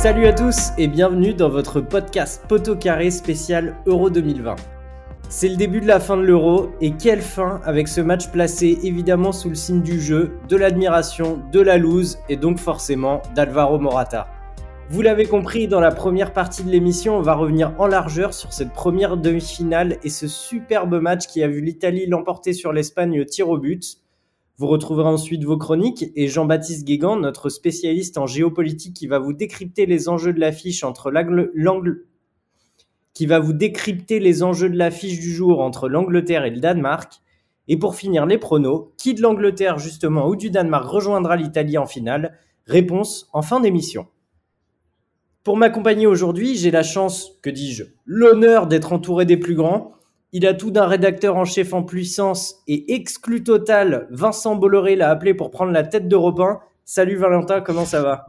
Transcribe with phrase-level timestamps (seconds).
[0.00, 4.56] Salut à tous et bienvenue dans votre podcast Poteau Carré spécial Euro 2020.
[5.28, 8.78] C'est le début de la fin de l'Euro et quelle fin avec ce match placé
[8.82, 13.78] évidemment sous le signe du jeu, de l'admiration, de la loose et donc forcément d'Alvaro
[13.78, 14.26] Morata.
[14.88, 18.54] Vous l'avez compris, dans la première partie de l'émission, on va revenir en largeur sur
[18.54, 23.50] cette première demi-finale et ce superbe match qui a vu l'Italie l'emporter sur l'Espagne tir
[23.50, 23.99] au but.
[24.60, 29.32] Vous retrouverez ensuite vos chroniques et Jean-Baptiste Guégan, notre spécialiste en géopolitique qui va vous
[29.32, 32.04] décrypter les enjeux de l'affiche entre l'angle
[35.18, 37.22] du jour entre l'Angleterre et le Danemark.
[37.68, 41.86] Et pour finir les pronos, qui de l'Angleterre justement ou du Danemark rejoindra l'Italie en
[41.86, 42.36] finale?
[42.66, 44.08] Réponse en fin d'émission.
[45.42, 49.94] Pour m'accompagner aujourd'hui, j'ai la chance, que dis-je, l'honneur d'être entouré des plus grands.
[50.32, 54.06] Il a tout d'un rédacteur en chef en puissance et exclu total.
[54.10, 56.60] Vincent Bolloré l'a appelé pour prendre la tête d'Europe 1.
[56.84, 58.26] Salut Valentin, comment ça va?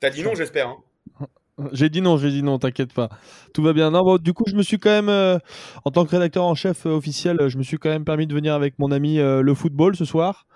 [0.00, 0.68] T'as dit non, j'espère.
[0.68, 1.26] Hein.
[1.72, 3.08] j'ai dit non, j'ai dit non, t'inquiète pas.
[3.54, 3.90] Tout va bien.
[3.90, 5.38] Non, bon, du coup, je me suis quand même, euh,
[5.86, 8.34] en tant que rédacteur en chef euh, officiel, je me suis quand même permis de
[8.34, 10.46] venir avec mon ami euh, le football ce soir,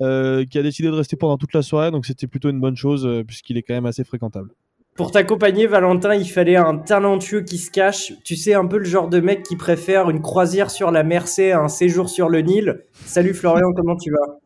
[0.00, 3.06] qui a décidé de rester pendant toute la soirée, donc c'était plutôt une bonne chose
[3.26, 4.50] puisqu'il est quand même assez fréquentable.
[4.98, 8.14] Pour t'accompagner, Valentin, il fallait un talentueux qui se cache.
[8.24, 11.52] Tu sais, un peu le genre de mec qui préfère une croisière sur la Mersey
[11.52, 12.82] à un séjour sur le Nil.
[13.06, 14.40] Salut Florian, comment tu vas?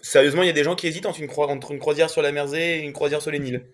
[0.00, 1.20] Sérieusement, il y a des gens qui hésitent entre
[1.72, 3.66] une, croisière sur la Mersey et une croisière sur le Nil.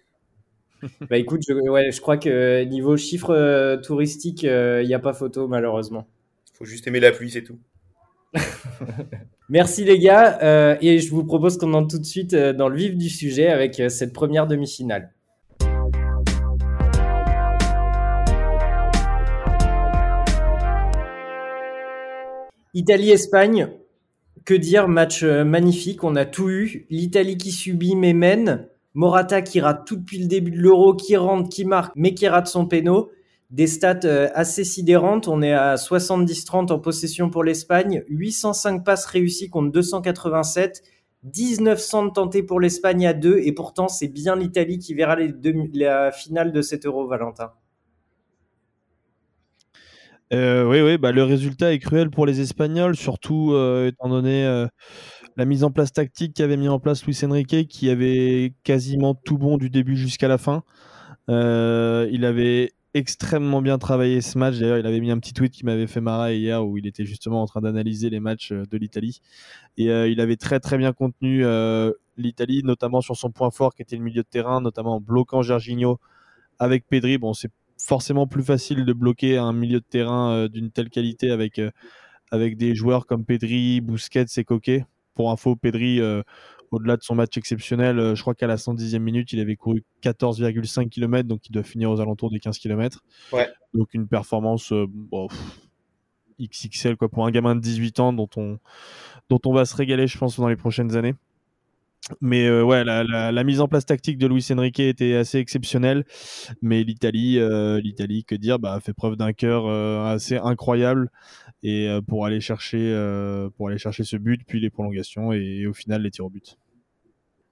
[1.11, 4.99] bah écoute, je, ouais, je crois que niveau chiffre euh, touristique, euh, il n'y a
[4.99, 6.09] pas photo malheureusement.
[6.55, 7.59] Faut juste aimer la pluie, c'est tout.
[9.51, 12.77] Merci les gars, euh, et je vous propose qu'on entre tout de suite dans le
[12.77, 15.14] vif du sujet avec cette première demi-finale.
[22.75, 23.71] Italie-Espagne,
[24.45, 26.87] que dire, match euh, magnifique, on a tout eu.
[26.91, 28.69] L'Italie qui subit mais mène.
[28.95, 32.27] Morata qui rate tout depuis le début de l'Euro, qui rentre, qui marque, mais qui
[32.27, 33.11] rate son péno.
[33.51, 39.07] Des stats euh, assez sidérantes, on est à 70-30 en possession pour l'Espagne, 805 passes
[39.07, 40.83] réussies contre 287,
[41.23, 45.17] 1900 tentés pour l'Espagne à 2, et pourtant c'est bien l'Italie qui verra
[45.75, 47.53] la finale de cet Euro, Valentin.
[50.33, 54.45] Euh, oui, oui, bah, le résultat est cruel pour les Espagnols, surtout euh, étant donné
[54.47, 54.67] euh,
[55.37, 59.39] la mise en place tactique qu'avait mis en place Luis Enrique, qui avait quasiment tout
[59.39, 60.63] bon du début jusqu'à la fin.
[61.29, 64.59] il avait extrêmement bien travaillé ce match.
[64.59, 67.05] D'ailleurs, il avait mis un petit tweet qui m'avait fait marrer hier où il était
[67.05, 69.21] justement en train d'analyser les matchs de l'Italie.
[69.77, 71.45] Et il avait très très bien contenu
[72.17, 75.43] l'Italie, notamment sur son point fort qui était le milieu de terrain, notamment en bloquant
[75.43, 75.99] Jorginho
[76.61, 77.19] avec Pedri.
[77.19, 81.31] Bon, c'est forcément plus facile de bloquer un milieu de terrain euh, d'une telle qualité
[81.31, 81.71] avec, euh,
[82.31, 84.87] avec des joueurs comme Pedri, Busquets et Coquet.
[85.15, 86.23] Pour info, Pedri, euh,
[86.71, 90.89] au-delà de son match exceptionnel, je crois qu'à la 110e minute, il avait couru 14,5
[90.89, 93.05] km, donc il doit finir aux alentours des 15 km.
[93.33, 93.49] Ouais.
[93.75, 94.73] Donc une performance
[96.41, 98.59] XXL quoi, pour un gamin de 18 ans dont on,
[99.29, 101.15] dont on va se régaler, je pense, dans les prochaines années.
[102.21, 106.05] Mais euh, ouais, la, mise en place tactique de Luis Enrique était assez exceptionnelle.
[106.61, 111.11] Mais l'Italie, euh, l'Italie, que dire, bah, fait preuve d'un cœur euh, assez incroyable
[111.63, 112.95] et pour aller chercher,
[113.57, 116.59] pour aller chercher ce but, puis les prolongations et, au final les tirs au but.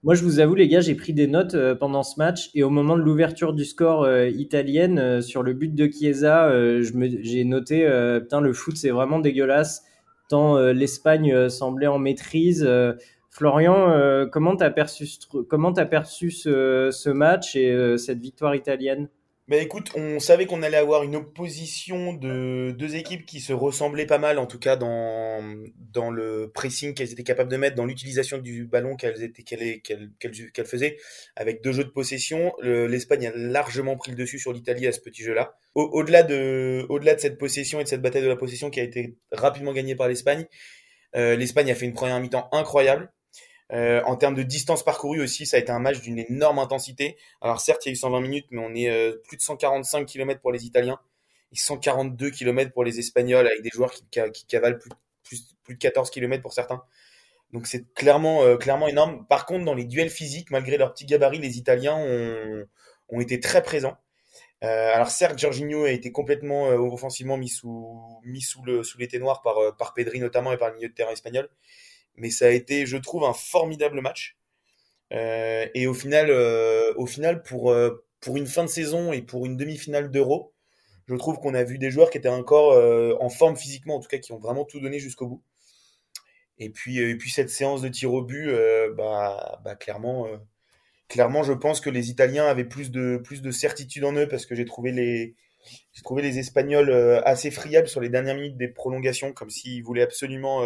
[0.02, 2.68] Moi, je vous avoue, les gars, j'ai pris des notes pendant ce match et au
[2.68, 6.52] moment de l'ouverture du score italienne sur le but de Chiesa,
[6.82, 7.88] j'ai noté,
[8.20, 9.82] putain, le foot, c'est vraiment dégueulasse.
[10.28, 12.68] Tant l'Espagne semblait en maîtrise.
[13.32, 15.06] Florian, euh, comment tu as perçu,
[15.90, 19.08] perçu ce, match et euh, cette victoire italienne?
[19.48, 24.06] Bah écoute, on savait qu'on allait avoir une opposition de deux équipes qui se ressemblaient
[24.06, 25.42] pas mal, en tout cas dans,
[25.78, 30.96] dans le pressing qu'elles étaient capables de mettre, dans l'utilisation du ballon qu'elles qu'elles faisaient,
[31.34, 32.52] avec deux jeux de possession.
[32.62, 35.54] L'Espagne a largement pris le dessus sur l'Italie à ce petit jeu-là.
[35.74, 38.84] Au-delà de, au de cette possession et de cette bataille de la possession qui a
[38.84, 40.46] été rapidement gagnée par l'Espagne,
[41.16, 43.10] euh, l'Espagne a fait une première mi-temps incroyable.
[43.72, 47.16] Euh, en termes de distance parcourue aussi, ça a été un match d'une énorme intensité.
[47.40, 50.04] Alors certes, il y a eu 120 minutes, mais on est euh, plus de 145
[50.06, 50.98] km pour les Italiens
[51.52, 54.90] et 142 km pour les Espagnols, avec des joueurs qui, cavalent plus,
[55.24, 56.82] plus, plus, de 14 km pour certains.
[57.52, 59.26] Donc c'est clairement, euh, clairement énorme.
[59.26, 62.66] Par contre, dans les duels physiques, malgré leur petit gabarit, les Italiens ont,
[63.08, 63.96] ont été très présents.
[64.62, 69.42] Alors certes, Jorginho a été complètement offensivement mis sous, mis sous, le, sous l'été noir
[69.42, 71.48] par, par Pedri notamment et par le milieu de terrain espagnol
[72.16, 74.36] mais ça a été, je trouve, un formidable match.
[75.12, 79.22] Euh, et au final, euh, au final pour, euh, pour une fin de saison et
[79.22, 80.54] pour une demi-finale d'Euro,
[81.06, 82.80] je trouve qu'on a vu des joueurs qui étaient encore
[83.20, 85.42] en forme physiquement, en tout cas, qui ont vraiment tout donné jusqu'au bout.
[86.58, 88.50] Et puis, et puis cette séance de tir au but,
[88.96, 90.28] bah, bah, clairement,
[91.08, 94.46] clairement, je pense que les Italiens avaient plus de, plus de certitude en eux parce
[94.46, 95.34] que j'ai trouvé les,
[95.92, 96.92] j'ai trouvé les Espagnols
[97.24, 100.62] assez friables sur les dernières minutes des prolongations, comme s'ils voulaient absolument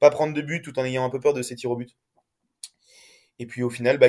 [0.00, 1.96] pas prendre de but tout en ayant un peu peur de ces tirs au but.
[3.38, 4.08] Et puis au final, bah,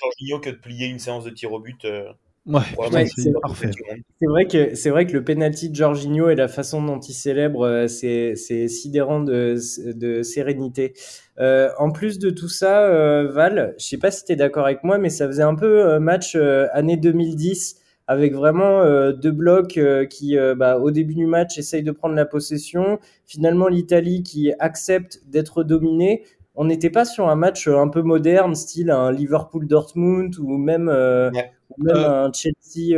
[0.00, 1.84] Jorginho que de plier une séance de tir au but.
[1.84, 2.12] Euh,
[2.46, 2.62] Ouais,
[3.06, 7.12] c'est vrai que c'est vrai que le penalty de Jorginho et la façon dont il
[7.12, 9.56] célèbre, euh, c'est sidérant de,
[9.92, 10.94] de sérénité.
[11.38, 14.64] Euh, en plus de tout ça, euh, Val, je sais pas si tu es d'accord
[14.64, 16.34] avec moi, mais ça faisait un peu euh, match
[16.72, 17.76] année 2010
[18.10, 19.78] avec vraiment deux blocs
[20.10, 22.98] qui, bah, au début du match, essayent de prendre la possession.
[23.24, 26.24] Finalement, l'Italie qui accepte d'être dominée
[26.54, 31.30] on n'était pas sur un match un peu moderne, style un Liverpool-Dortmund ou même, euh,
[31.78, 32.96] même euh, un Chelsea.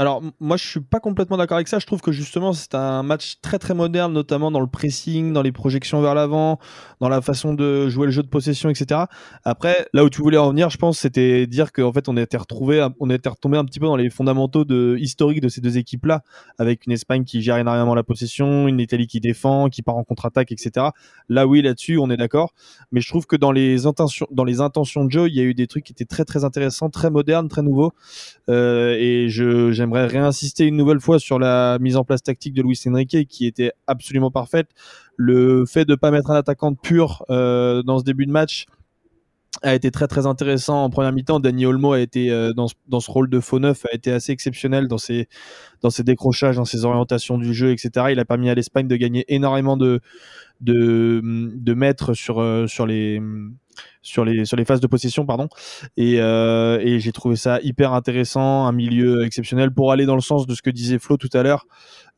[0.00, 1.78] Alors, moi, je suis pas complètement d'accord avec ça.
[1.78, 5.42] Je trouve que justement, c'est un match très très moderne, notamment dans le pressing, dans
[5.42, 6.58] les projections vers l'avant,
[7.00, 9.02] dans la façon de jouer le jeu de possession, etc.
[9.44, 12.38] Après, là où tu voulais en venir, je pense, c'était dire qu'en fait, on était
[12.38, 15.76] retrouvé, on était retombé un petit peu dans les fondamentaux de, historiques de ces deux
[15.76, 16.22] équipes-là,
[16.56, 20.04] avec une Espagne qui gère énormément la possession, une Italie qui défend, qui part en
[20.04, 20.86] contre-attaque, etc.
[21.28, 22.54] Là, oui, là-dessus, on est d'accord.
[22.90, 25.44] Mais je trouve que dans les intentions, dans les intentions de jeu, il y a
[25.44, 27.92] eu des trucs qui étaient très très intéressants, très modernes, très nouveaux.
[28.48, 32.54] Euh, et je j'aime j'aimerais réinsister une nouvelle fois sur la mise en place tactique
[32.54, 34.68] de Luis Enrique qui était absolument parfaite.
[35.16, 38.66] Le fait de pas mettre un attaquant pur euh, dans ce début de match
[39.62, 41.40] a été très très intéressant en première mi-temps.
[41.40, 44.12] Dani Olmo a été euh, dans, ce, dans, ce rôle de faux neuf a été
[44.12, 45.28] assez exceptionnel dans ses
[45.82, 48.06] dans ses décrochages, dans ses orientations du jeu, etc.
[48.10, 50.00] Il a permis à l'Espagne de gagner énormément de
[50.60, 53.20] de, de mètres sur euh, sur les
[54.02, 55.48] sur les sur les phases de possession pardon.
[55.96, 60.20] Et, euh, et j'ai trouvé ça hyper intéressant un milieu exceptionnel pour aller dans le
[60.20, 61.66] sens de ce que disait Flo tout à l'heure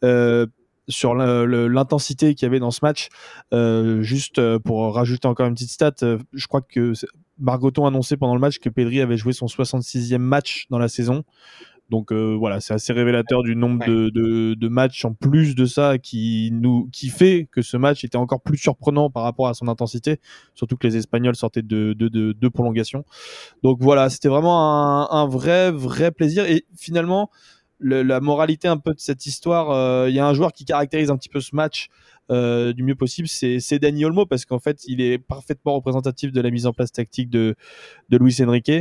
[0.05, 0.47] euh,
[0.89, 3.09] sur l'intensité qu'il y avait dans ce match.
[3.53, 5.95] Euh, juste pour rajouter encore une petite stat
[6.33, 6.93] je crois que
[7.39, 11.25] Margoton annonçait pendant le match que Pedri avait joué son 66e match dans la saison
[11.91, 15.99] donc euh, voilà, c'est assez révélateur du nombre de, de, matchs en plus de ça
[15.99, 19.69] qui nous qui fait que ce match était encore plus surprenant par rapport à son
[19.69, 20.19] intensité,
[20.55, 23.05] surtout que les Espagnols sortaient de deux de, de prolongations.
[23.63, 27.31] Donc voilà, c'était vraiment un, un, vrai vrai plaisir et finalement
[27.83, 31.11] la moralité un peu de cette histoire, euh, il y a un joueur qui caractérise
[31.11, 31.89] un petit peu ce match.
[32.31, 36.41] Euh, du mieux possible, c'est Dani Olmo parce qu'en fait, il est parfaitement représentatif de
[36.41, 37.57] la mise en place tactique de,
[38.09, 38.73] de Luis Enrique.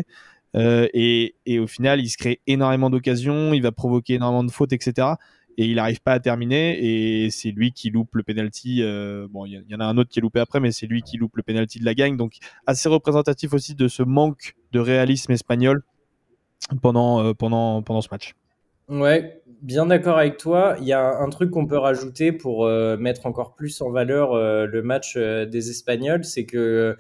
[0.56, 4.74] Euh, et, au final, il se crée énormément d'occasions, il va provoquer énormément de fautes,
[4.74, 5.08] etc.
[5.58, 6.78] Et il n'arrive pas à terminer.
[6.82, 8.82] Et c'est lui qui loupe le penalty.
[8.82, 11.02] Euh, bon, il y, en a un autre qui est loupé après, mais c'est lui
[11.02, 12.18] qui loupe le penalty de la gagne.
[12.18, 12.38] Donc,
[12.68, 15.84] assez représentatif aussi de ce manque de réalisme espagnol
[16.82, 18.34] pendant, euh, pendant, pendant ce match.
[18.88, 20.76] Ouais, bien d'accord avec toi.
[20.80, 24.82] Il y a un truc qu'on peut rajouter pour mettre encore plus en valeur le
[24.82, 26.98] match des Espagnols, c'est que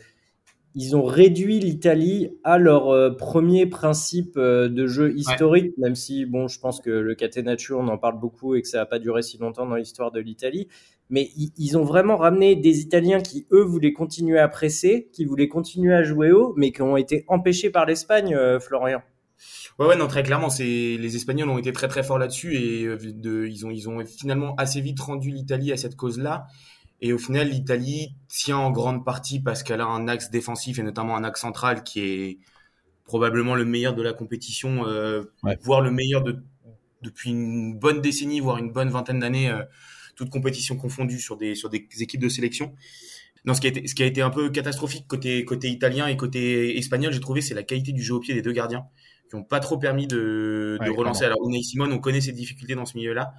[0.73, 6.25] ils ont réduit l'Italie à leur euh, premier principe euh, de jeu historique, même si,
[6.25, 8.99] bon, je pense que le catenaccio, on en parle beaucoup et que ça n'a pas
[8.99, 10.67] duré si longtemps dans l'histoire de l'Italie.
[11.09, 15.49] Mais ils ont vraiment ramené des Italiens qui, eux, voulaient continuer à presser, qui voulaient
[15.49, 19.01] continuer à jouer haut, mais qui ont été empêchés par l'Espagne, euh, Florian.
[19.77, 22.85] Ouais, ouais, non, très clairement, c'est les Espagnols ont été très très forts là-dessus et
[22.85, 26.45] de, ils ont ils ont finalement assez vite rendu l'Italie à cette cause-là.
[27.01, 30.83] Et au final, l'Italie tient en grande partie parce qu'elle a un axe défensif et
[30.83, 32.39] notamment un axe central qui est
[33.05, 35.23] probablement le meilleur de la compétition, euh,
[35.63, 36.43] voire le meilleur de,
[37.01, 39.63] depuis une bonne décennie, voire une bonne vingtaine d'années, euh,
[40.15, 42.75] toute compétition confondue sur des, sur des équipes de sélection.
[43.45, 46.05] Non, ce qui a été, ce qui a été un peu catastrophique côté, côté italien
[46.05, 48.85] et côté espagnol, j'ai trouvé, c'est la qualité du jeu au pied des deux gardiens,
[49.29, 51.25] qui n'ont pas trop permis de, de relancer.
[51.25, 53.33] Alors, Unai Simon, on connaît ses difficultés dans ce milieu-là,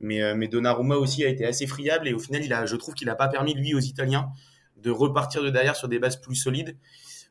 [0.00, 2.76] mais, euh, mais Donnarumma aussi a été assez friable et au final, il a, je
[2.76, 4.30] trouve qu'il n'a pas permis, lui, aux Italiens
[4.76, 6.76] de repartir de derrière sur des bases plus solides.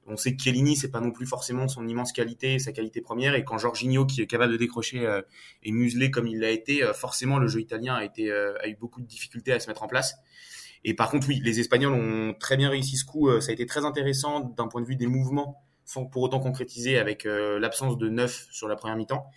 [0.08, 3.36] On sait que Chiellini, c'est pas non plus forcément son immense qualité, sa qualité première.
[3.36, 5.22] Et quand Jorginho, qui est capable de décrocher, euh,
[5.64, 8.76] est muselé comme il l'a été, euh, forcément, le jeu italien a, été, a eu
[8.76, 10.16] beaucoup de difficultés à se mettre en place.
[10.84, 13.30] Et par contre, oui, les Espagnols ont très bien réussi ce coup.
[13.40, 16.98] ça a été très intéressant d'un point de vue des mouvements, sans pour autant concrétiser
[16.98, 19.30] avec l'absence de neuf sur la première mi-temps.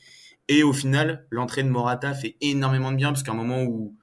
[0.48, 3.96] Et au final, l'entrée de Morata fait énormément de bien parce qu'à un moment où,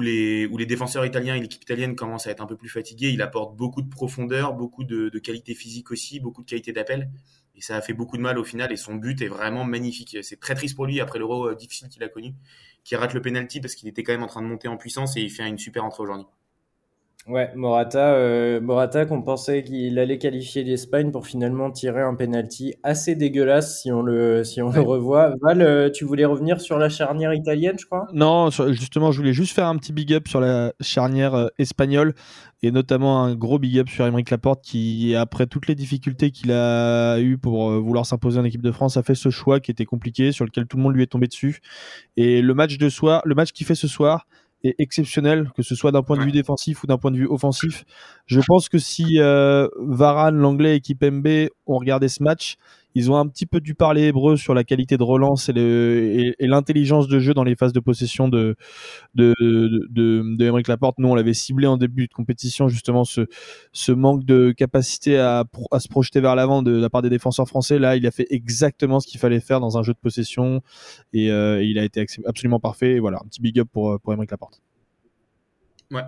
[0.00, 3.56] les, défenseurs italiens et l'équipe italienne commencent à être un peu plus fatigués, il apporte
[3.56, 7.10] beaucoup de profondeur, beaucoup de, de qualité physique aussi, beaucoup de qualité d'appel.
[7.56, 10.18] Et ça a fait beaucoup de mal au final et son but est vraiment magnifique.
[10.22, 12.34] C'est très triste pour lui après l'euro euh, difficile qu'il a connu,
[12.84, 15.16] qui rate le penalty parce qu'il était quand même en train de monter en puissance
[15.16, 16.26] et il fait une super entrée aujourd'hui.
[17.28, 22.74] Ouais, Morata, euh, Morata qu'on pensait qu'il allait qualifier l'Espagne pour finalement tirer un penalty
[22.84, 25.34] assez dégueulasse si on le, si on le revoit.
[25.42, 28.06] Val, euh, tu voulais revenir sur la charnière italienne, je crois?
[28.12, 32.14] Non, justement, je voulais juste faire un petit big up sur la charnière euh, espagnole
[32.62, 36.52] et notamment un gros big up sur Émeric Laporte qui, après toutes les difficultés qu'il
[36.52, 39.84] a eues pour vouloir s'imposer en équipe de France, a fait ce choix qui était
[39.84, 41.58] compliqué, sur lequel tout le monde lui est tombé dessus.
[42.16, 44.26] Et le match de soir, le match qu'il fait ce soir,
[44.62, 47.84] exceptionnel, que ce soit d'un point de vue défensif ou d'un point de vue offensif.
[48.26, 52.56] Je pense que si euh, Varane, l'anglais et Kipembe ont regardé ce match,
[52.96, 57.08] ils ont un petit peu dû parler hébreu sur la qualité de relance et, l'intelligence
[57.08, 58.56] de jeu dans les phases de possession de
[59.14, 59.34] de,
[59.90, 60.98] de, Laporte.
[60.98, 63.26] Nous, on l'avait ciblé en début de compétition, justement, ce,
[63.72, 67.46] ce manque de capacité à, à se projeter vers l'avant de, la part des défenseurs
[67.46, 67.78] français.
[67.78, 70.62] Là, il a fait exactement ce qu'il fallait faire dans un jeu de possession
[71.12, 72.98] et, euh, il a été absolument parfait.
[72.98, 74.62] Voilà, un petit big up pour, pour Laporte.
[75.90, 76.00] Ouais,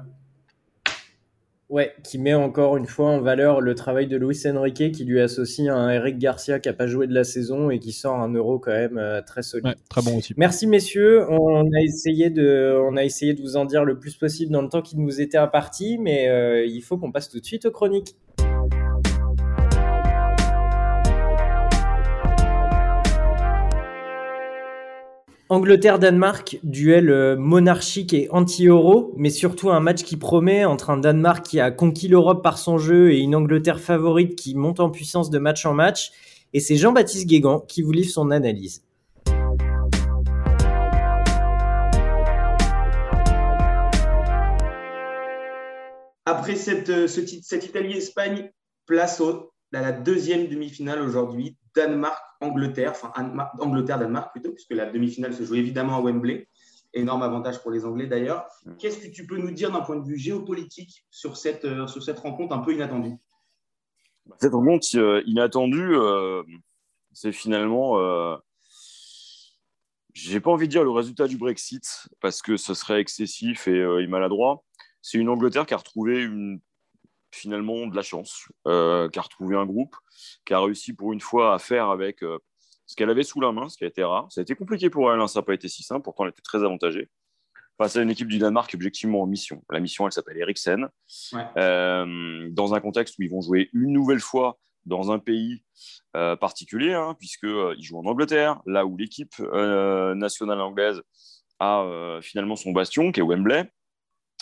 [1.70, 5.20] Ouais, qui met encore une fois en valeur le travail de Luis Enrique qui lui
[5.20, 8.32] associe un Eric Garcia qui a pas joué de la saison et qui sort un
[8.32, 9.74] euro quand même euh, très solide.
[9.90, 10.32] très bon aussi.
[10.38, 14.16] Merci messieurs, on a essayé de, on a essayé de vous en dire le plus
[14.16, 17.38] possible dans le temps qui nous était imparti, mais euh, il faut qu'on passe tout
[17.38, 18.16] de suite aux chroniques.
[25.50, 31.42] Angleterre-Danemark, duel euh, monarchique et anti-euro, mais surtout un match qui promet entre un Danemark
[31.46, 35.30] qui a conquis l'Europe par son jeu et une Angleterre favorite qui monte en puissance
[35.30, 36.12] de match en match.
[36.52, 38.82] Et c'est Jean-Baptiste Guégan qui vous livre son analyse.
[46.26, 47.06] Après cette, euh,
[47.50, 48.50] Italie-Espagne,
[48.84, 53.12] place au, à la deuxième demi-finale aujourd'hui, Danemark-Angleterre, enfin
[53.58, 56.48] Angleterre-Danemark plutôt, puisque la demi-finale se joue évidemment à Wembley.
[56.94, 58.46] Énorme avantage pour les Anglais d'ailleurs.
[58.64, 58.76] Mm.
[58.78, 62.02] Qu'est-ce que tu peux nous dire d'un point de vue géopolitique sur cette, euh, sur
[62.02, 63.16] cette rencontre un peu inattendue?
[64.24, 66.42] Bah, Cette rencontre euh, inattendue, euh,
[67.12, 67.98] c'est finalement.
[70.14, 74.06] J'ai pas envie de dire le résultat du Brexit parce que ce serait excessif et
[74.08, 74.64] maladroit.
[75.00, 76.60] C'est une Angleterre qui a retrouvé une
[77.32, 79.96] finalement de la chance, euh, qui a retrouvé un groupe,
[80.44, 82.38] qui a réussi pour une fois à faire avec euh,
[82.86, 84.26] ce qu'elle avait sous la main, ce qui a été rare.
[84.30, 86.30] Ça a été compliqué pour elle, hein, ça n'a pas été si simple, pourtant elle
[86.30, 87.08] était très avantagée.
[87.76, 89.62] Face à une équipe du Danemark objectivement en mission.
[89.70, 90.88] La mission, elle s'appelle Eriksen.
[91.56, 95.62] Euh, dans un contexte où ils vont jouer une nouvelle fois dans un pays
[96.40, 101.02] particulier, hein, puisqu'ils jouent en Angleterre, là où l'équipe nationale anglaise
[101.60, 103.70] a finalement son bastion, qui est Wembley.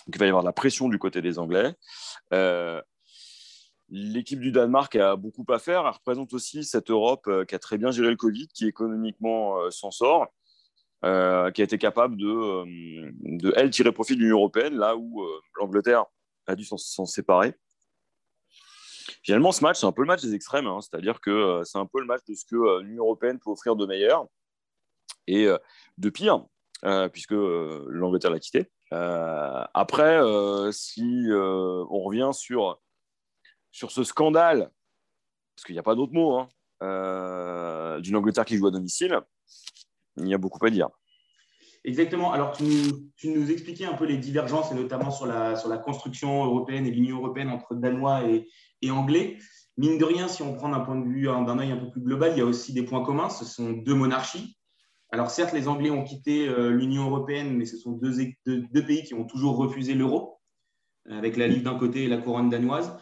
[0.07, 1.75] Donc il va y avoir de la pression du côté des Anglais.
[2.33, 2.81] Euh,
[3.89, 5.81] l'équipe du Danemark a beaucoup à faire.
[5.81, 9.59] Elle représente aussi cette Europe euh, qui a très bien géré le Covid, qui économiquement
[9.59, 10.29] euh, s'en sort,
[11.03, 16.05] qui a été capable de, elle, tirer profit de l'Union européenne, là où l'Angleterre
[16.49, 17.55] a dû s'en séparer.
[19.23, 20.81] Finalement, ce match, c'est un peu le match des extrêmes, hein.
[20.81, 23.87] c'est-à-dire que c'est un peu le match de ce que l'Union européenne peut offrir de
[23.87, 24.27] meilleur
[25.29, 25.47] et
[25.97, 26.45] de pire,
[27.13, 28.69] puisque l'Angleterre l'a quitté.
[28.93, 32.81] Euh, après, euh, si euh, on revient sur,
[33.73, 34.71] sur ce scandale,
[35.55, 39.21] parce qu'il n'y a pas d'autre mot, hein, d'une Angleterre qui joue à domicile,
[40.19, 40.89] il y a beaucoup à dire.
[41.85, 42.33] Exactement.
[42.33, 42.65] Alors, tu
[43.25, 46.91] nous, expliquais un peu les divergences, et notamment sur la, sur la construction européenne et
[46.91, 49.39] l'Union européenne entre Danois et, Anglais.
[49.79, 52.01] Mine de rien, si on prend d'un point de vue, d'un œil un peu plus
[52.01, 53.29] global, il y a aussi des points communs.
[53.29, 54.57] Ce sont deux monarchies.
[55.11, 59.15] Alors certes, les Anglais ont quitté euh, l'Union européenne, mais ce sont deux, pays qui
[59.15, 60.41] ont toujours refusé l'euro,
[61.09, 62.97] avec la Ligue d'un côté et la couronne danoise.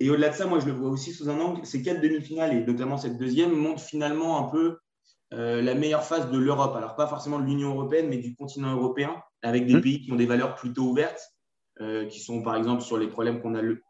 [0.00, 1.66] Et au-delà de ça, moi, je le vois aussi sous un angle.
[1.66, 4.78] Ces quatre demi-finales, et notamment cette deuxième, montrent finalement un peu
[5.34, 6.76] euh, la meilleure phase de l'Europe.
[6.76, 9.80] Alors, pas forcément de l'Union européenne, mais du continent européen, avec des mmh.
[9.80, 11.34] pays qui ont des valeurs plutôt ouvertes,
[11.80, 13.62] euh, qui sont par exemple sur les problèmes qu'on a.
[13.62, 13.82] Le...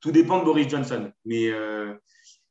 [0.00, 1.10] Tout dépend de Boris Johnson.
[1.24, 1.50] Mais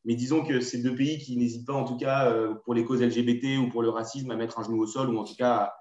[0.05, 2.84] mais disons que ces deux pays qui n'hésitent pas, en tout cas, euh, pour les
[2.84, 5.36] causes LGBT ou pour le racisme, à mettre un genou au sol ou en tout
[5.36, 5.74] cas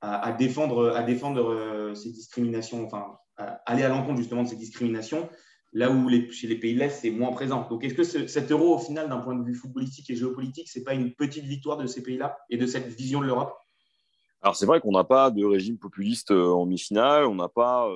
[0.00, 5.28] à, défendre, euh, ces discriminations, enfin, à aller à l'encontre justement de ces discriminations,
[5.72, 7.66] là où chez les pays de l'Est, c'est moins présent.
[7.68, 10.84] Donc, est-ce que cet euro, au final, d'un point de vue footballistique et géopolitique, c'est
[10.84, 13.54] pas une petite victoire de ces pays-là et de cette vision de l'Europe?
[14.44, 17.88] Alors c'est vrai qu'on n'a pas de régime populiste euh, en mi-finale, on n'a pas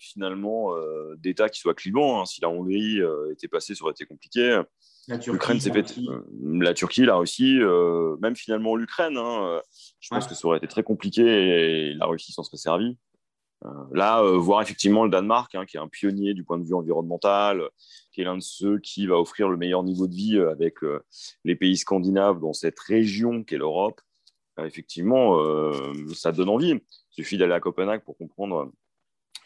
[0.00, 0.72] finalement
[1.18, 2.22] d'État qui soit clivant.
[2.22, 2.24] Hein.
[2.24, 4.62] Si la Hongrie était passée, ça aurait été compliqué.
[5.08, 5.98] L'Ukraine s'est fait.
[5.98, 9.16] Euh, la Turquie, la Russie, euh, même finalement l'Ukraine.
[9.16, 9.60] Hein, euh,
[10.00, 12.98] je pense que ça aurait été très compliqué et la Russie s'en serait servie.
[13.92, 17.62] là, voir effectivement le Danemark, hein, qui est un pionnier du point de vue environnemental,
[18.12, 20.76] qui est l'un de ceux qui va offrir le meilleur niveau de vie avec
[21.44, 24.00] les pays scandinaves dans cette région qu'est l'Europe,
[24.64, 25.38] effectivement,
[26.14, 26.70] ça donne envie.
[26.70, 28.70] Il suffit d'aller à Copenhague pour comprendre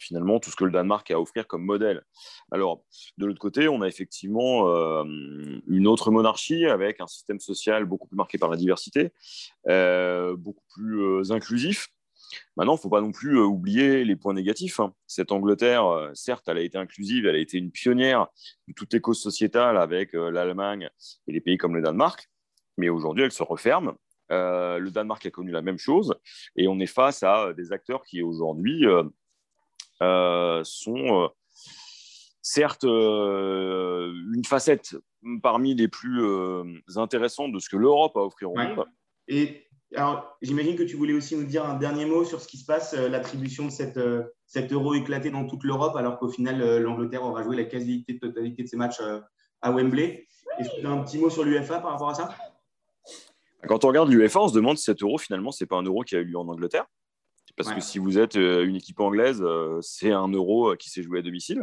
[0.01, 2.03] finalement tout ce que le Danemark a à offrir comme modèle.
[2.51, 2.83] Alors,
[3.19, 5.05] de l'autre côté, on a effectivement euh,
[5.69, 9.13] une autre monarchie avec un système social beaucoup plus marqué par la diversité,
[9.69, 11.89] euh, beaucoup plus euh, inclusif.
[12.57, 14.79] Maintenant, il ne faut pas non plus oublier les points négatifs.
[14.79, 14.95] Hein.
[15.07, 18.29] Cette Angleterre, certes, elle a été inclusive, elle a été une pionnière
[18.69, 19.01] de toutes les
[19.57, 20.91] avec l'Allemagne
[21.27, 22.31] et les pays comme le Danemark,
[22.77, 23.97] mais aujourd'hui, elle se referme.
[24.31, 26.15] Le Danemark a connu la même chose
[26.57, 28.87] et on est face à des acteurs qui aujourd'hui
[30.03, 31.29] euh, sont euh,
[32.41, 34.97] certes euh, une facette
[35.43, 36.23] parmi les plus
[36.97, 38.87] intéressantes de ce que l'Europe a à offrir au monde.
[39.29, 42.57] Et alors, j'imagine que tu voulais aussi nous dire un dernier mot sur ce qui
[42.57, 44.01] se passe, l'attribution de cette,
[44.47, 48.69] cet euro éclaté dans toute l'Europe, alors qu'au final, l'Angleterre aura joué la quasi-totalité de
[48.69, 49.03] ses matchs
[49.61, 50.27] à Wembley.
[50.59, 52.35] Est-ce que tu as un petit mot sur l'UFA par rapport à ça?
[53.69, 55.83] Quand on regarde l'UFA, on se demande si cet euro, finalement, ce n'est pas un
[55.83, 56.87] euro qui a eu lieu en Angleterre.
[57.57, 60.89] Parce que si vous êtes euh, une équipe anglaise, euh, c'est un euro euh, qui
[60.89, 61.63] s'est joué à domicile.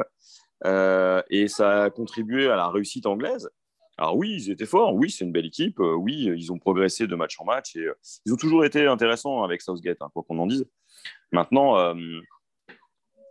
[0.66, 3.50] et ça a contribué à la réussite anglaise.
[3.98, 7.16] Alors oui, ils étaient forts, oui, c'est une belle équipe, oui, ils ont progressé de
[7.16, 7.88] match en match et
[8.26, 10.66] ils ont toujours été intéressants avec Southgate, hein, quoi qu'on en dise.
[11.32, 11.96] Maintenant,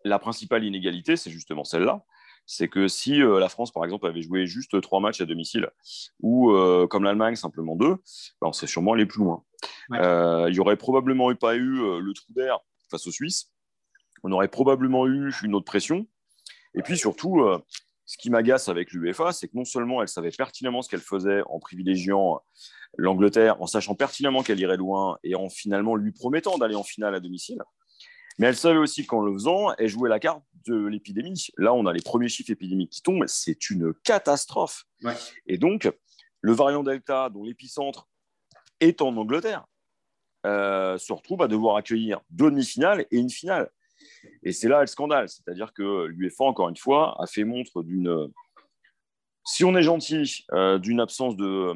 [0.04, 2.04] la principale inégalité, c'est justement celle-là.
[2.47, 5.69] C'est que si la France, par exemple, avait joué juste trois matchs à domicile
[6.21, 6.53] ou
[6.88, 7.97] comme l'Allemagne, simplement deux,
[8.41, 9.43] ben, on serait sûrement allé plus loin.
[9.93, 12.59] Euh, il n'y aurait probablement pas eu euh, le trou d'air
[12.91, 13.53] face aux Suisses.
[14.23, 16.07] On aurait probablement eu une autre pression.
[16.75, 17.59] Et puis surtout, euh,
[18.05, 21.43] ce qui m'agace avec l'UEFA, c'est que non seulement elle savait pertinemment ce qu'elle faisait
[21.47, 22.41] en privilégiant
[22.97, 27.15] l'Angleterre, en sachant pertinemment qu'elle irait loin et en finalement lui promettant d'aller en finale
[27.15, 27.59] à domicile,
[28.38, 31.49] mais elle savait aussi qu'en le faisant, elle jouait la carte de l'épidémie.
[31.57, 34.85] Là, on a les premiers chiffres épidémiques qui tombent, c'est une catastrophe.
[35.47, 35.90] Et donc,
[36.40, 38.09] le variant Delta, dont l'épicentre
[38.81, 39.66] est en Angleterre,
[40.45, 43.71] euh, se retrouve à devoir accueillir deux demi-finales et une finale.
[44.43, 45.28] Et c'est là le scandale.
[45.28, 48.31] C'est-à-dire que l'UEFA, encore une fois, a fait montre d'une,
[49.47, 51.75] si on est gentil, euh, d'une absence euh,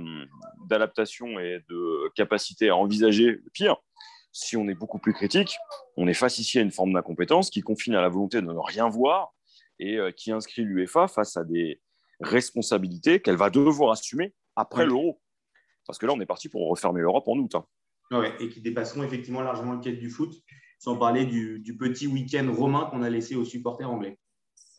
[0.67, 3.77] d'adaptation et de capacité à envisager le pire.
[4.33, 5.57] Si on est beaucoup plus critique,
[5.97, 8.59] on est face ici à une forme d'incompétence qui confine à la volonté de ne
[8.59, 9.35] rien voir
[9.79, 11.81] et qui inscrit l'UEFA face à des
[12.21, 15.21] responsabilités qu'elle va devoir assumer après l'euro.
[15.87, 17.55] Parce que là, on est parti pour refermer l'Europe en août.
[17.55, 17.65] Hein
[18.41, 20.35] et qui dépasseront effectivement largement le quai du foot,
[20.79, 24.19] sans parler du, petit week-end romain qu'on a laissé aux supporters anglais.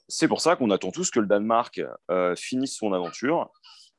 [0.07, 3.49] C'est pour ça qu'on attend tous que le Danemark euh, finisse son aventure.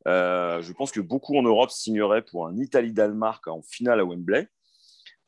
[0.07, 4.49] Euh, je pense que beaucoup en Europe signeraient pour un Italie-Danemark en finale à Wembley.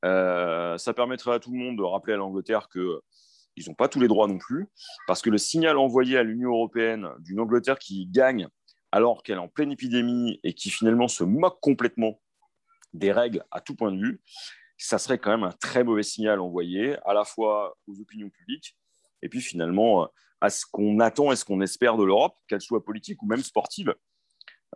[0.05, 3.01] Euh, ça permettrait à tout le monde de rappeler à l'Angleterre que
[3.57, 4.67] ils n'ont pas tous les droits non plus,
[5.07, 8.49] parce que le signal envoyé à l'Union européenne d'une Angleterre qui gagne
[8.91, 12.21] alors qu'elle est en pleine épidémie et qui finalement se moque complètement
[12.93, 14.21] des règles à tout point de vue,
[14.77, 18.77] ça serait quand même un très mauvais signal envoyé à la fois aux opinions publiques
[19.23, 20.09] et puis finalement
[20.41, 23.43] à ce qu'on attend et ce qu'on espère de l'Europe, qu'elle soit politique ou même
[23.43, 23.95] sportive.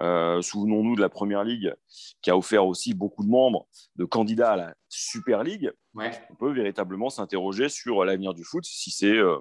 [0.00, 1.74] Euh, souvenons-nous de la Première Ligue
[2.22, 5.72] qui a offert aussi beaucoup de membres de candidats à la Super League.
[5.94, 9.38] On peut véritablement s'interroger sur l'avenir du foot si c'est euh,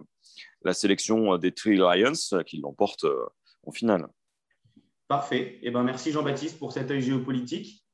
[0.63, 3.25] la sélection des Three Lions qui l'emporte euh,
[3.65, 4.07] en finale.
[5.07, 5.59] Parfait.
[5.61, 7.85] Eh ben, merci Jean-Baptiste pour cet œil géopolitique.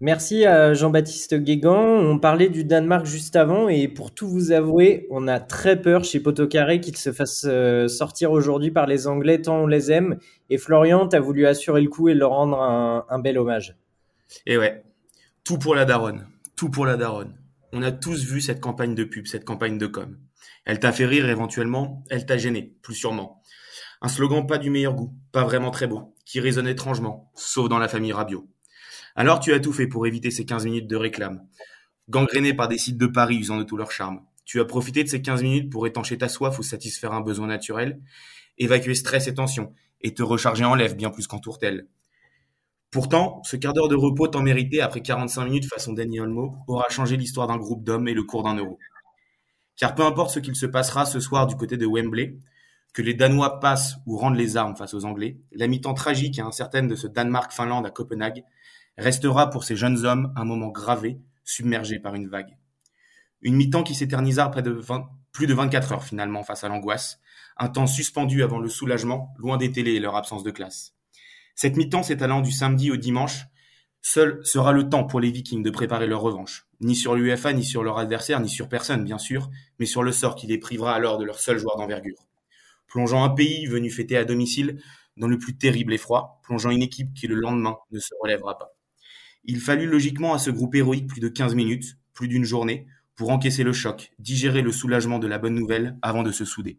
[0.00, 1.76] Merci à Jean-Baptiste Guégan.
[1.76, 6.04] On parlait du Danemark juste avant et pour tout vous avouer, on a très peur
[6.04, 10.20] chez Potocaré qu'il se fasse euh, sortir aujourd'hui par les Anglais tant on les aime.
[10.50, 13.76] Et Florian, tu as voulu assurer le coup et leur rendre un, bel hommage.
[14.46, 14.84] Et ouais,
[15.42, 16.28] tout pour la daronne.
[16.54, 17.34] Tout pour la daronne.
[17.72, 20.16] On a tous vu cette campagne de pub, cette campagne de com.
[20.64, 23.42] Elle t'a fait rire éventuellement, elle t'a gêné, plus sûrement.
[24.00, 27.80] Un slogan pas du meilleur goût, pas vraiment très beau, qui résonne étrangement, sauf dans
[27.80, 28.46] la famille Rabiot.
[29.18, 31.44] Alors tu as tout fait pour éviter ces 15 minutes de réclame.
[32.08, 34.20] Gangréné par des sites de Paris usant de tout leur charme.
[34.44, 37.48] Tu as profité de ces 15 minutes pour étancher ta soif ou satisfaire un besoin
[37.48, 38.00] naturel,
[38.58, 41.88] évacuer stress et tension, et te recharger en lèvres bien plus qu'en tourtelle.
[42.92, 46.88] Pourtant, ce quart d'heure de repos tant mérité après 45 minutes façon Danny Olmo aura
[46.88, 48.78] changé l'histoire d'un groupe d'hommes et le cours d'un euro.
[49.76, 52.38] Car peu importe ce qu'il se passera ce soir du côté de Wembley,
[52.92, 56.42] que les Danois passent ou rendent les armes face aux Anglais, la mi-temps tragique et
[56.42, 58.44] incertaine de ce Danemark-Finlande à Copenhague
[58.98, 62.58] restera pour ces jeunes hommes un moment gravé, submergé par une vague.
[63.40, 64.80] Une mi-temps qui s'éternisa près de
[65.32, 67.20] plus de 24 heures finalement face à l'angoisse,
[67.56, 70.94] un temps suspendu avant le soulagement, loin des télés et leur absence de classe.
[71.54, 73.46] Cette mi-temps s'étalant du samedi au dimanche,
[74.02, 77.64] seul sera le temps pour les Vikings de préparer leur revanche, ni sur l'UFA, ni
[77.64, 80.94] sur leur adversaire, ni sur personne bien sûr, mais sur le sort qui les privera
[80.94, 82.26] alors de leur seul joueur d'envergure.
[82.88, 84.80] Plongeant un pays venu fêter à domicile
[85.16, 88.77] dans le plus terrible effroi, plongeant une équipe qui le lendemain ne se relèvera pas.
[89.50, 93.30] Il fallut logiquement à ce groupe héroïque plus de 15 minutes, plus d'une journée, pour
[93.30, 96.78] encaisser le choc, digérer le soulagement de la bonne nouvelle avant de se souder.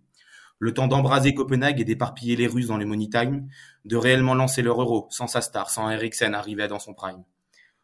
[0.60, 3.50] Le temps d'embraser Copenhague et d'éparpiller les Russes dans les money time,
[3.86, 7.24] de réellement lancer leur euro sans sa star, sans Eriksen arrivé dans son prime.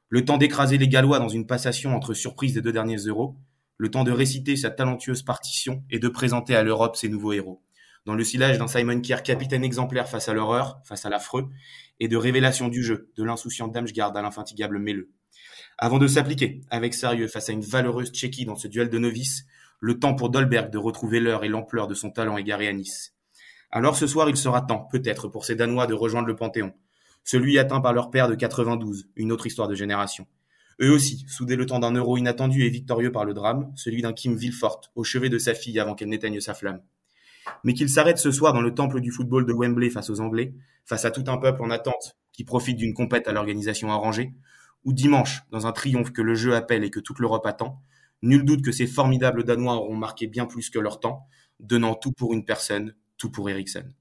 [0.10, 3.36] Le temps d'écraser les Gallois dans une passation entre surprises des deux derniers euros,
[3.78, 7.64] le temps de réciter sa talentueuse partition et de présenter à l'Europe ses nouveaux héros.
[8.06, 11.50] Dans le silage d'un Simon Kier capitaine exemplaire face à l'horreur, face à l'affreux,
[12.00, 15.10] et de révélation du jeu, de l'insouciant Damsgaard à l'infatigable Méleux.
[15.80, 19.48] Avant de s'appliquer, avec sérieux, face à une valeureuse Tchéquie dans ce duel de novices,
[19.80, 23.15] le temps pour Dolberg de retrouver l'heure et l'ampleur de son talent égaré à Nice.
[23.72, 26.74] Alors ce soir, il sera temps, peut-être, pour ces Danois de rejoindre le Panthéon.
[27.24, 30.28] Celui atteint par leur père de 92, une autre histoire de génération.
[30.80, 34.13] Eux aussi, soudés le temps d'un euro inattendu et victorieux par le drame, celui d'un
[34.13, 36.82] Kim Villefort, au chevet de sa fille avant qu'elle n'éteigne sa flamme.
[37.64, 40.54] Mais qu'il s'arrête ce soir dans le temple du football de Wembley face aux Anglais,
[40.86, 44.34] face à tout un peuple en attente qui profite d'une compète à l'organisation arrangée,
[44.84, 47.82] ou dimanche, dans un triomphe que le jeu appelle et que toute l'Europe attend,
[48.22, 51.28] nul doute que ces formidables Danois auront marqué bien plus que leur temps,
[51.60, 53.94] donnant tout pour une personne, tout pour Eriksen.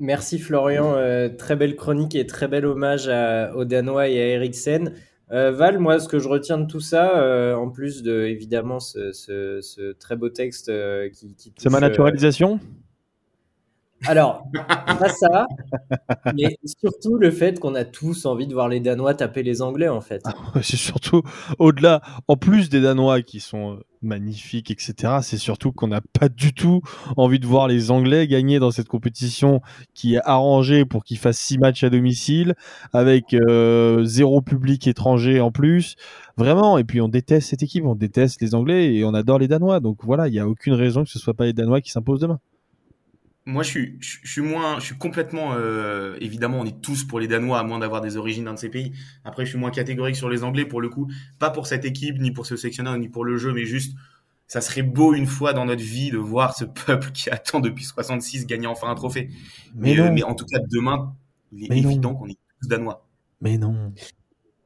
[0.00, 3.08] Merci Florian, euh, très belle chronique et très bel hommage
[3.54, 4.94] aux Danois et à Eriksen.
[5.32, 8.80] Euh, Val, moi, ce que je retiens de tout ça, euh, en plus de évidemment
[8.80, 10.70] ce, très beau texte
[11.12, 12.60] qui, qui C'est ma naturalisation?
[14.06, 14.44] Alors,
[14.98, 15.46] pas ça,
[16.34, 19.88] mais surtout le fait qu'on a tous envie de voir les Danois taper les Anglais,
[19.88, 20.22] en fait.
[20.24, 21.22] Ah c'est surtout
[21.58, 26.28] au-delà, en plus des Danois qui sont euh, magnifiques, etc., c'est surtout qu'on n'a pas
[26.28, 26.82] du tout
[27.16, 29.60] envie de voir les Anglais gagner dans cette compétition
[29.94, 32.54] qui est arrangée pour qu'ils fassent six matchs à domicile,
[32.92, 35.96] avec euh, zéro public étranger en plus.
[36.36, 39.48] Vraiment, et puis on déteste cette équipe, on déteste les Anglais et on adore les
[39.48, 39.80] Danois.
[39.80, 42.20] Donc voilà, il n'y a aucune raison que ce soit pas les Danois qui s'imposent
[42.20, 42.40] demain.
[43.44, 47.18] Moi, je suis, je, suis moins, je suis complètement, euh, évidemment, on est tous pour
[47.18, 48.92] les Danois, à moins d'avoir des origines d'un de ces pays.
[49.24, 52.20] Après, je suis moins catégorique sur les Anglais, pour le coup, pas pour cette équipe,
[52.20, 53.96] ni pour ce sectionneur, ni pour le jeu, mais juste,
[54.46, 57.84] ça serait beau une fois dans notre vie de voir ce peuple qui attend depuis
[57.84, 59.28] 66 gagner enfin un trophée.
[59.74, 61.12] Mais, euh, mais, en tout cas, demain,
[61.50, 63.04] il est évident qu'on est tous Danois.
[63.40, 63.92] Mais non.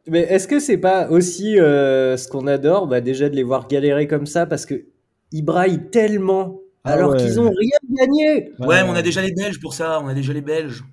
[0.07, 3.69] Mais est-ce que c'est pas aussi euh, ce qu'on adore, bah, déjà de les voir
[3.69, 4.87] galérer comme ça, parce que
[5.33, 8.53] ils braillent tellement ah alors qu'ils ont rien gagné.
[8.61, 10.85] Ouais, mais on a déjà les Belges pour ça, on a déjà les Belges.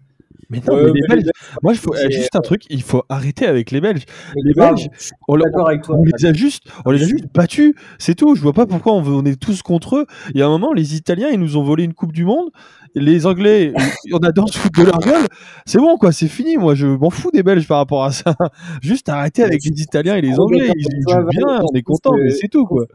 [0.50, 1.30] Mais non, mais les Belges,
[1.62, 4.06] moi, il faut juste un truc, il faut arrêter avec les Belges.
[4.36, 4.88] Les Belges,
[5.28, 8.36] on, avec toi, on les a juste, on les a juste battus, c'est tout.
[8.36, 10.06] Je vois pas pourquoi on, on, est tous contre eux.
[10.34, 12.50] Il y a un moment, les Italiens, ils nous ont volé une Coupe du Monde.
[12.96, 13.74] Les Anglais,
[14.14, 15.26] on adore se foutre de leur gueule.
[15.66, 16.58] C'est bon, quoi, c'est fini.
[16.58, 18.36] Moi, je m'en fous des Belges par rapport à ça.
[18.82, 20.72] Juste arrêter avec les Italiens et les Anglais.
[20.76, 22.86] Ils jouent bien, on est content, mais c'est tout, quoi.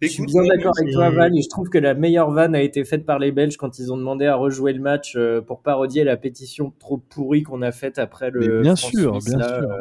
[0.00, 2.62] Je suis bien d'accord avec toi, Val, et je trouve que la meilleure vanne a
[2.62, 5.62] été faite par les Belges quand ils ont demandé à rejouer le match euh, pour
[5.62, 8.60] parodier la pétition trop pourrie qu'on a faite après le.
[8.60, 9.40] bien sûr, bien sûr.
[9.40, 9.78] Euh.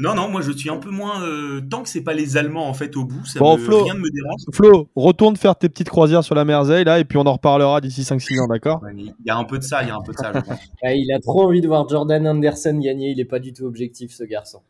[0.00, 1.24] Non, non, moi je suis un peu moins.
[1.24, 3.94] Euh, tant que c'est pas les Allemands en fait au bout, ça me, Flo, rien
[3.94, 4.42] ne me dérange.
[4.52, 7.80] Flo, retourne faire tes petites croisières sur la Mersey là, et puis on en reparlera
[7.80, 8.80] d'ici 5-6 ans, d'accord?
[8.96, 10.32] Il y a un peu de ça, il y a un peu de ça.
[10.84, 14.12] il a trop envie de voir Jordan Anderson gagner, il est pas du tout objectif
[14.12, 14.60] ce garçon.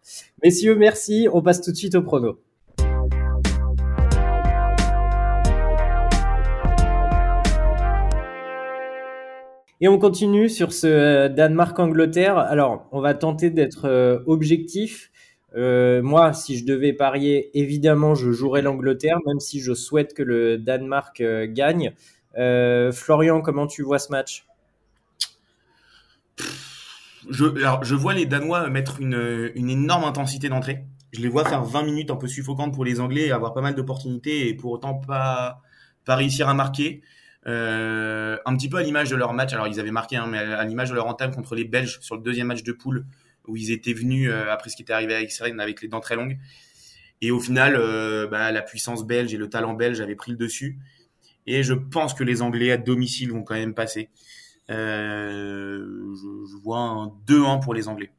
[0.42, 1.28] Messieurs, merci.
[1.30, 2.38] On passe tout de suite au prono.
[9.80, 12.36] Et on continue sur ce euh, Danemark-Angleterre.
[12.36, 15.12] Alors, on va tenter d'être euh, objectif.
[15.56, 20.22] Euh, moi, si je devais parier, évidemment, je jouerais l'Angleterre, même si je souhaite que
[20.22, 21.94] le Danemark gagne.
[22.92, 24.46] Florian, comment tu vois ce match?
[27.28, 30.84] Je, vois les Danois mettre une, énorme intensité d'entrée.
[31.12, 33.74] Je les vois faire 20 minutes un peu suffocantes pour les Anglais avoir pas mal
[33.74, 35.62] d'opportunités et pour autant pas,
[36.04, 37.02] pas réussir à marquer.
[37.48, 40.38] Euh, un petit peu à l'image de leur match, alors ils avaient marqué, hein, mais
[40.38, 43.06] à l'image de leur entame contre les Belges sur le deuxième match de poule,
[43.46, 46.00] où ils étaient venus euh, après ce qui était arrivé avec Israël avec les dents
[46.00, 46.38] très longues.
[47.22, 50.36] Et au final, euh, bah, la puissance belge et le talent belge avaient pris le
[50.36, 50.78] dessus.
[51.46, 54.10] Et je pense que les Anglais à domicile vont quand même passer.
[54.68, 58.12] je, je vois un 2-1 pour les Anglais.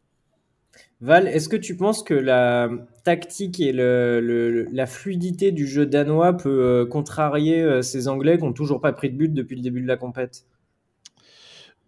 [1.01, 2.69] Val, est-ce que tu penses que la
[3.05, 8.43] tactique et le, la fluidité du jeu danois peut euh, contrarier euh, ces Anglais qui
[8.43, 10.43] n'ont toujours pas pris de but depuis le début de la compète?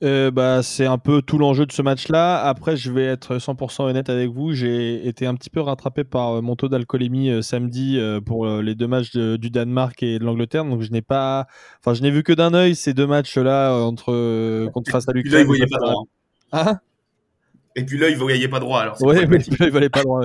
[0.02, 2.42] Euh, bah, c'est un peu tout l'enjeu de ce match-là.
[2.42, 4.54] Après, je vais être 100% honnête avec vous.
[4.54, 9.16] J'ai été un petit peu rattrapé par mon taux d'alcoolémie samedi pour les deux matchs
[9.16, 10.66] du Danemark et de l'Angleterre.
[10.66, 11.46] Donc, je n'ai pas,
[11.82, 15.48] enfin, je n'ai vu que d'un œil ces deux matchs-là entre contre face à l'Ukraine.
[16.52, 16.80] Hein?
[17.76, 18.82] Et puis là, il ne voyait pas droit.
[18.82, 20.22] Alors ouais, mais il voyait pas droit.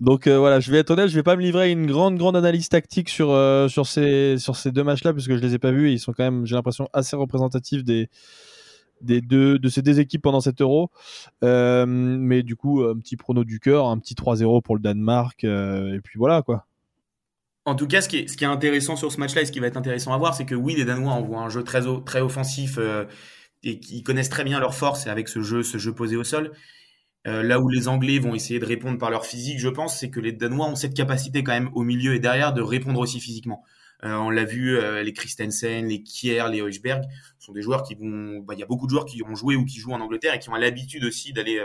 [0.00, 2.16] Donc euh, voilà, je vais être honnête, je vais pas me livrer à une grande,
[2.16, 5.58] grande analyse tactique sur, euh, sur, ces, sur ces deux matchs-là, puisque je les ai
[5.58, 8.08] pas vus et ils sont quand même, j'ai l'impression, assez représentatifs des,
[9.02, 10.90] des deux, de ces deux équipes pendant cet euro.
[11.42, 15.44] mais du coup, un petit prono du cœur, un petit 3-0 pour le Danemark.
[15.44, 16.66] et puis voilà quoi.
[17.64, 19.52] En tout cas, ce qui, est, ce qui est intéressant sur ce match-là et ce
[19.52, 21.82] qui va être intéressant à voir, c'est que oui, les Danois envoient un jeu très,
[22.04, 22.76] très offensif
[23.64, 26.52] et qui connaissent très bien leur force avec ce jeu, ce jeu posé au sol.
[27.28, 30.10] Euh, là où les Anglais vont essayer de répondre par leur physique, je pense, c'est
[30.10, 33.20] que les Danois ont cette capacité quand même au milieu et derrière de répondre aussi
[33.20, 33.62] physiquement.
[34.04, 37.04] Euh, on l'a vu, euh, les Christensen, les Kier, les Heusberg
[37.38, 38.40] sont des joueurs qui vont.
[38.40, 40.34] Bah, il y a beaucoup de joueurs qui ont joué ou qui jouent en Angleterre
[40.34, 41.64] et qui ont l'habitude aussi d'aller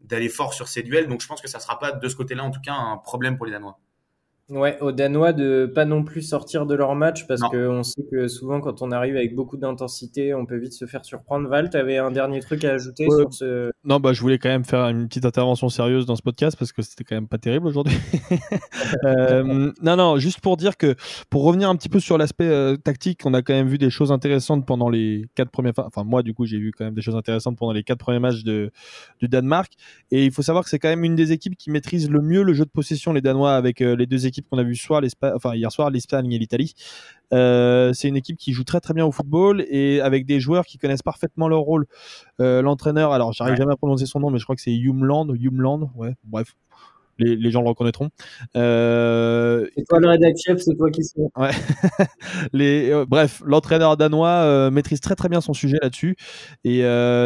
[0.00, 1.08] d'aller fort sur ces duels.
[1.08, 3.36] Donc je pense que ça sera pas de ce côté-là, en tout cas, un problème
[3.38, 3.78] pour les Danois.
[4.50, 8.26] Ouais, aux Danois de pas non plus sortir de leur match parce qu'on sait que
[8.26, 11.48] souvent quand on arrive avec beaucoup d'intensité, on peut vite se faire surprendre.
[11.48, 13.70] Val, tu avais un dernier truc à ajouter sur ce.
[13.84, 16.72] Non, bah je voulais quand même faire une petite intervention sérieuse dans ce podcast parce
[16.72, 17.96] que c'était quand même pas terrible aujourd'hui.
[19.04, 20.96] euh, non, non, juste pour dire que
[21.30, 23.90] pour revenir un petit peu sur l'aspect euh, tactique, on a quand même vu des
[23.90, 25.72] choses intéressantes pendant les quatre premiers.
[25.76, 28.18] Enfin, moi du coup, j'ai vu quand même des choses intéressantes pendant les quatre premiers
[28.18, 28.72] matchs de,
[29.20, 29.72] du Danemark.
[30.10, 32.42] Et il faut savoir que c'est quand même une des équipes qui maîtrise le mieux
[32.42, 35.02] le jeu de possession, les Danois, avec euh, les deux équipes qu'on a vu soir,
[35.34, 36.74] enfin hier soir, l'Espagne et l'Italie.
[37.32, 40.66] Euh, c'est une équipe qui joue très très bien au football et avec des joueurs
[40.66, 41.86] qui connaissent parfaitement leur rôle.
[42.40, 45.28] Euh, l'entraîneur, alors j'arrive jamais à prononcer son nom, mais je crois que c'est Humland,
[45.30, 46.54] Humland, ouais, bref,
[47.20, 48.10] les, gens le reconnaîtront.
[48.56, 51.20] Euh, c'est toi le rédacteur, c'est toi qui sais.
[51.36, 51.50] Ouais.
[52.52, 56.16] les, euh, bref, l'entraîneur danois euh, maîtrise très très bien son sujet là-dessus.
[56.64, 56.80] Et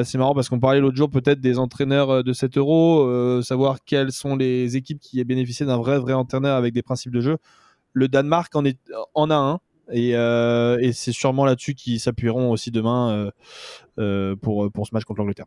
[0.04, 4.12] c'est marrant parce qu'on parlait l'autre jour peut-être des entraîneurs de 7 euros, savoir quelles
[4.12, 7.36] sont les équipes qui aient bénéficié d'un vrai vrai entraîneur avec des principes de jeu.
[7.92, 8.78] Le Danemark en, est,
[9.14, 9.60] en a un.
[9.92, 13.30] Et, et c'est sûrement là-dessus qu'ils s'appuieront aussi demain
[14.40, 15.46] pour, pour ce match contre l'Angleterre.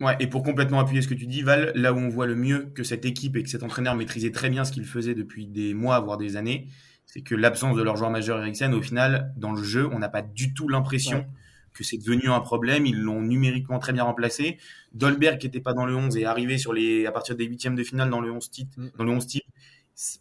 [0.00, 2.34] Ouais, et pour complètement appuyer ce que tu dis, Val, là où on voit le
[2.34, 5.46] mieux que cette équipe et que cet entraîneur maîtrisait très bien ce qu'il faisait depuis
[5.46, 6.68] des mois, voire des années,
[7.06, 10.08] c'est que l'absence de leur joueur majeur Eriksen, au final, dans le jeu, on n'a
[10.08, 11.24] pas du tout l'impression
[11.72, 12.86] que c'est devenu un problème.
[12.86, 14.58] Ils l'ont numériquement très bien remplacé.
[14.92, 17.76] Dolberg, qui n'était pas dans le 11, est arrivé sur les, à partir des huitièmes
[17.76, 18.90] de finale dans le 11 titre, mm.
[18.98, 19.44] dans le 11 type.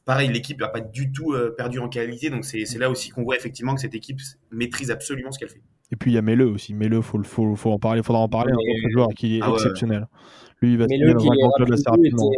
[0.05, 2.29] Pareil, l'équipe n'a pas du tout euh, perdu en qualité.
[2.29, 4.19] Donc c'est là aussi qu'on voit effectivement que cette équipe
[4.51, 5.61] maîtrise absolument ce qu'elle fait.
[5.91, 6.73] Et puis il y a Mele aussi.
[6.73, 8.51] Mele, faut, faut, faut en parler, faudra en parler.
[8.51, 10.07] un joueur qui est ah exceptionnel.
[10.61, 12.31] Lui, il va se dans assez rapidement.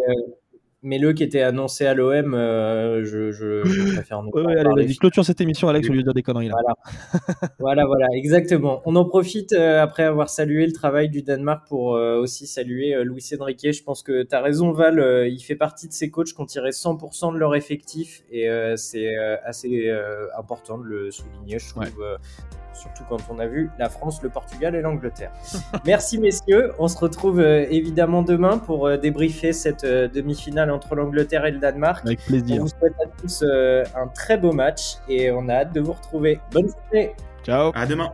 [0.85, 4.71] Mais le qui était annoncé à l'OM, euh, je, je, préfère ne pas.
[4.71, 6.49] allez, clôture cette émission, Alex, au lieu de dire des conneries.
[6.49, 6.53] Là.
[6.53, 7.55] Voilà.
[7.57, 8.83] voilà, voilà, exactement.
[8.85, 13.03] On en profite euh, après avoir salué le travail du Danemark pour euh, aussi saluer
[13.03, 13.71] Louis Enrique.
[13.71, 15.27] Je pense que tu as raison, Val.
[15.27, 19.15] il fait partie de ces coachs qui ont tiré 100% de leur effectif et c'est
[19.43, 19.91] assez
[20.37, 21.83] important de le souligner, je trouve
[22.75, 25.31] surtout quand on a vu la France, le Portugal et l'Angleterre.
[25.85, 30.95] Merci messieurs, on se retrouve euh, évidemment demain pour euh, débriefer cette euh, demi-finale entre
[30.95, 32.05] l'Angleterre et le Danemark.
[32.05, 32.57] Avec plaisir.
[32.57, 35.93] On vous souhaite à tous un très beau match et on a hâte de vous
[35.93, 36.39] retrouver.
[36.51, 37.15] Bonne journée.
[37.43, 37.71] Ciao.
[37.75, 38.11] À demain.